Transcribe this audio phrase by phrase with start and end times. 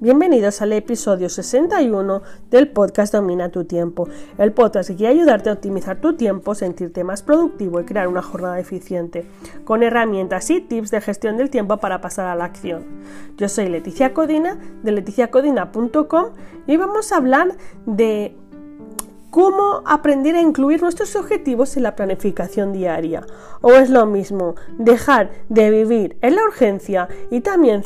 [0.00, 4.08] Bienvenidos al episodio 61 del podcast Domina tu tiempo,
[4.38, 8.22] el podcast que quiere ayudarte a optimizar tu tiempo, sentirte más productivo y crear una
[8.22, 9.26] jornada eficiente,
[9.64, 12.86] con herramientas y tips de gestión del tiempo para pasar a la acción.
[13.38, 16.26] Yo soy Leticia Codina de leticiacodina.com
[16.68, 18.36] y vamos a hablar de
[19.30, 23.26] cómo aprender a incluir nuestros objetivos en la planificación diaria.
[23.62, 27.82] O es lo mismo, dejar de vivir en la urgencia y también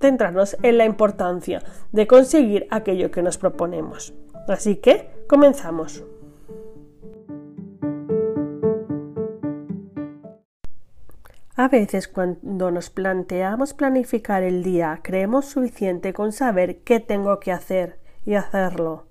[0.00, 4.14] centrarnos en la importancia de conseguir aquello que nos proponemos.
[4.48, 6.04] Así que, comenzamos.
[11.56, 17.52] A veces cuando nos planteamos planificar el día, creemos suficiente con saber qué tengo que
[17.52, 19.04] hacer y hacerlo.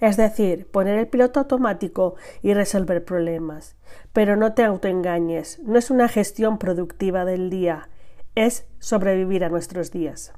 [0.00, 3.76] Es decir, poner el piloto automático y resolver problemas.
[4.12, 7.88] Pero no te autoengañes, no es una gestión productiva del día,
[8.46, 10.32] es sobrevivir a nuestros días.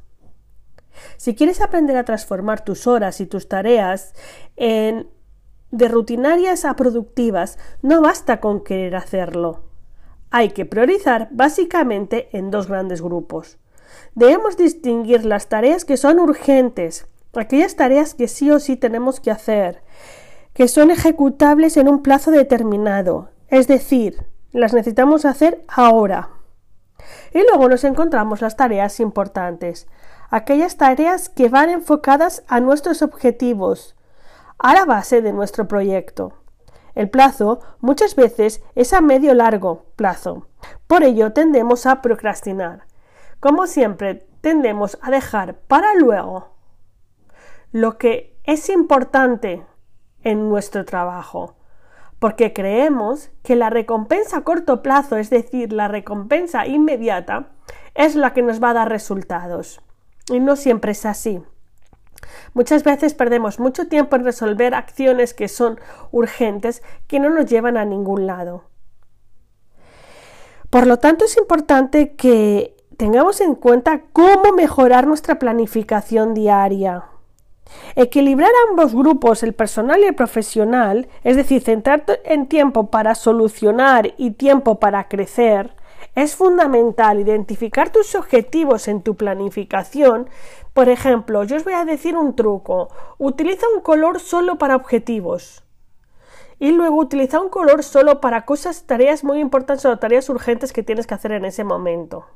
[1.16, 4.14] Si quieres aprender a transformar tus horas y tus tareas
[4.56, 5.08] en
[5.70, 9.62] de rutinarias a productivas, no basta con querer hacerlo.
[10.30, 13.58] Hay que priorizar básicamente en dos grandes grupos.
[14.14, 19.30] Debemos distinguir las tareas que son urgentes, aquellas tareas que sí o sí tenemos que
[19.30, 19.82] hacer,
[20.54, 26.30] que son ejecutables en un plazo determinado, es decir, las necesitamos hacer ahora.
[27.32, 29.88] Y luego nos encontramos las tareas importantes,
[30.30, 33.96] aquellas tareas que van enfocadas a nuestros objetivos,
[34.58, 36.34] a la base de nuestro proyecto.
[36.94, 40.48] El plazo muchas veces es a medio largo plazo.
[40.86, 42.84] Por ello tendemos a procrastinar.
[43.38, 46.48] Como siempre, tendemos a dejar para luego
[47.72, 49.64] lo que es importante
[50.22, 51.56] en nuestro trabajo,
[52.20, 57.48] porque creemos que la recompensa a corto plazo, es decir, la recompensa inmediata,
[57.94, 59.80] es la que nos va a dar resultados.
[60.28, 61.42] Y no siempre es así.
[62.52, 65.80] Muchas veces perdemos mucho tiempo en resolver acciones que son
[66.12, 68.64] urgentes que no nos llevan a ningún lado.
[70.68, 77.09] Por lo tanto, es importante que tengamos en cuenta cómo mejorar nuestra planificación diaria.
[77.96, 84.14] Equilibrar ambos grupos, el personal y el profesional, es decir, centrar en tiempo para solucionar
[84.16, 85.74] y tiempo para crecer,
[86.14, 90.28] es fundamental identificar tus objetivos en tu planificación.
[90.72, 92.88] Por ejemplo, yo os voy a decir un truco.
[93.18, 95.62] Utiliza un color solo para objetivos.
[96.58, 100.82] Y luego utiliza un color solo para cosas, tareas muy importantes o tareas urgentes que
[100.82, 102.26] tienes que hacer en ese momento.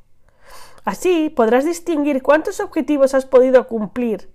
[0.83, 4.34] Así podrás distinguir cuántos objetivos has podido cumplir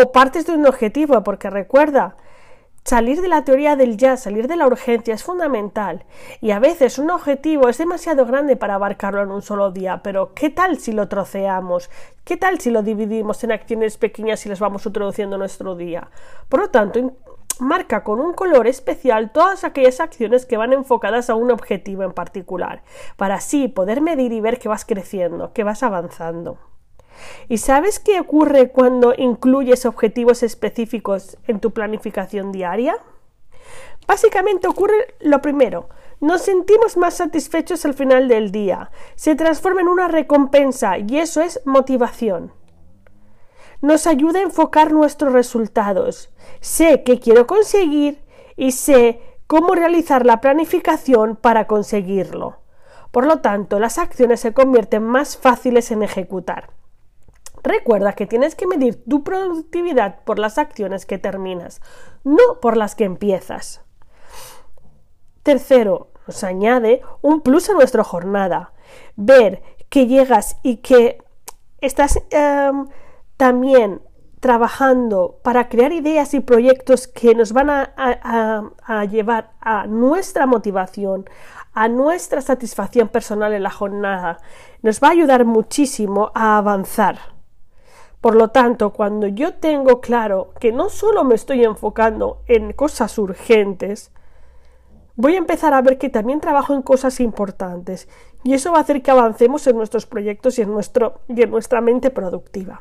[0.00, 2.16] o partes de un objetivo, porque recuerda,
[2.84, 6.04] salir de la teoría del ya, salir de la urgencia es fundamental.
[6.40, 10.34] Y a veces un objetivo es demasiado grande para abarcarlo en un solo día, pero
[10.34, 11.90] ¿qué tal si lo troceamos?
[12.22, 16.08] ¿Qué tal si lo dividimos en acciones pequeñas y las vamos introduciendo en nuestro día?
[16.48, 17.14] Por lo tanto,
[17.58, 22.12] marca con un color especial todas aquellas acciones que van enfocadas a un objetivo en
[22.12, 22.82] particular,
[23.16, 26.67] para así poder medir y ver que vas creciendo, que vas avanzando.
[27.48, 32.96] ¿Y sabes qué ocurre cuando incluyes objetivos específicos en tu planificación diaria?
[34.06, 35.88] Básicamente ocurre lo primero,
[36.20, 41.42] nos sentimos más satisfechos al final del día, se transforma en una recompensa y eso
[41.42, 42.52] es motivación.
[43.80, 46.30] Nos ayuda a enfocar nuestros resultados.
[46.60, 48.24] Sé qué quiero conseguir
[48.56, 52.58] y sé cómo realizar la planificación para conseguirlo.
[53.12, 56.70] Por lo tanto, las acciones se convierten más fáciles en ejecutar.
[57.62, 61.80] Recuerda que tienes que medir tu productividad por las acciones que terminas,
[62.24, 63.82] no por las que empiezas.
[65.42, 68.72] Tercero, nos añade un plus a nuestra jornada.
[69.16, 71.22] Ver que llegas y que
[71.80, 72.86] estás em,
[73.36, 74.02] también
[74.40, 81.28] trabajando para crear ideas y proyectos que nos van a, llevar a nuestra motivación,
[81.72, 84.38] a nuestra satisfacción personal en la jornada,
[84.82, 87.37] nos va a ayudar muchísimo a avanzar.
[88.20, 93.16] Por lo tanto, cuando yo tengo claro que no solo me estoy enfocando en cosas
[93.18, 94.10] urgentes,
[95.14, 98.08] voy a empezar a ver que también trabajo en cosas importantes
[98.42, 101.50] y eso va a hacer que avancemos en nuestros proyectos y en, nuestro, y en
[101.50, 102.80] nuestra mente productiva.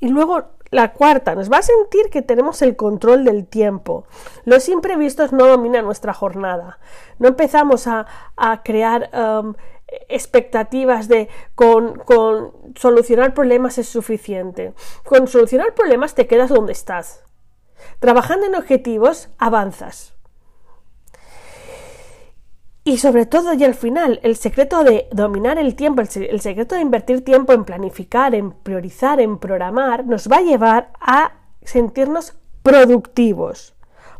[0.00, 4.06] Y luego la cuarta, nos va a sentir que tenemos el control del tiempo.
[4.44, 6.78] Los imprevistos no dominan nuestra jornada.
[7.18, 8.06] No empezamos a,
[8.64, 9.54] crear um,
[10.08, 14.74] expectativas de con, con solucionar problemas es suficiente.
[15.04, 17.24] Con solucionar problemas te quedas donde estás.
[18.00, 20.14] Trabajando en objetivos, avanzas.
[22.84, 26.80] Y sobre todo y al final, el secreto de dominar el tiempo, el, secreto de
[26.80, 32.34] invertir tiempo en planificar, en priorizar, en programar, nos va a llevar a sentirnos
[32.64, 33.74] productivos.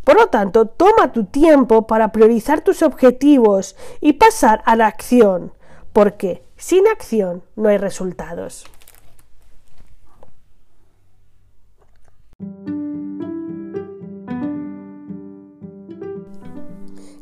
[0.05, 5.53] Por lo tanto, toma tu tiempo para priorizar tus objetivos y pasar a la acción,
[5.93, 8.65] porque sin acción no hay resultados.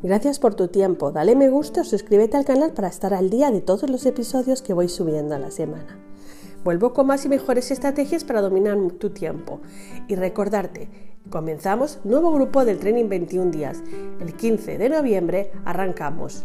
[0.02, 3.50] Gracias por tu tiempo, dale me gusta o suscríbete al canal para estar al día
[3.50, 5.98] de todos los episodios que voy subiendo a la semana.
[6.64, 9.60] Vuelvo con más y mejores estrategias para dominar tu tiempo.
[10.08, 10.88] Y recordarte,
[11.30, 13.82] comenzamos nuevo grupo del Training 21 días.
[14.20, 16.44] El 15 de noviembre arrancamos.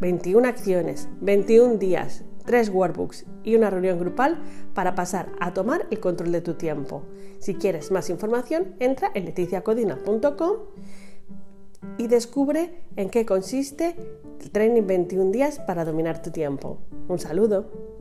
[0.00, 4.42] 21 acciones, 21 días, 3 workbooks y una reunión grupal
[4.74, 7.02] para pasar a tomar el control de tu tiempo.
[7.38, 10.52] Si quieres más información, entra en leticiacodina.com
[11.98, 13.96] y descubre en qué consiste
[14.40, 16.78] el Training 21 días para dominar tu tiempo.
[17.08, 17.99] Un saludo.